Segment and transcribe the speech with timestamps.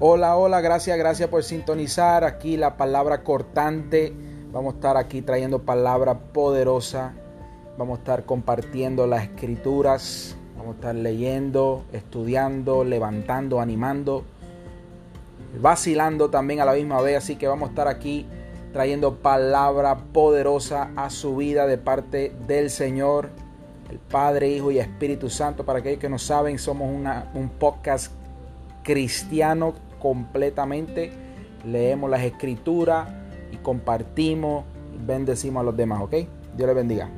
[0.00, 4.12] Hola, hola, gracias, gracias por sintonizar aquí la palabra cortante.
[4.50, 7.14] Vamos a estar aquí trayendo palabra poderosa.
[7.78, 10.36] Vamos a estar compartiendo las escrituras.
[10.56, 14.24] Vamos a estar leyendo, estudiando, levantando, animando,
[15.60, 17.18] vacilando también a la misma vez.
[17.18, 18.26] Así que vamos a estar aquí
[18.72, 23.30] trayendo palabra poderosa a su vida de parte del Señor,
[23.88, 25.64] el Padre, Hijo y Espíritu Santo.
[25.64, 28.10] Para aquellos que no saben, somos un podcast
[28.84, 29.74] cristiano
[30.04, 31.10] completamente.
[31.64, 33.08] Leemos las escrituras
[33.50, 34.66] y compartimos
[35.06, 36.12] bendecimos a los demás, ¿ok?
[36.54, 37.08] Dios les bendiga.